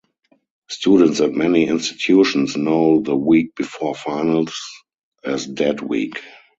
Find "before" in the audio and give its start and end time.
3.55-3.93